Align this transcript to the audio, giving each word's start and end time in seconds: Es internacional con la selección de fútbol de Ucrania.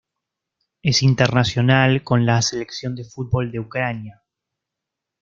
Es 0.81 1.03
internacional 1.03 2.03
con 2.03 2.25
la 2.25 2.41
selección 2.41 2.95
de 2.95 3.03
fútbol 3.03 3.51
de 3.51 3.59
Ucrania. 3.59 4.23